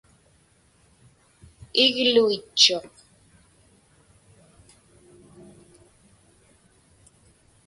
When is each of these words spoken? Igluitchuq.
Igluitchuq. 1.83 2.89